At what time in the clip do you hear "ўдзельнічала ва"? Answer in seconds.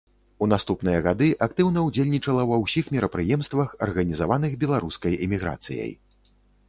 1.89-2.57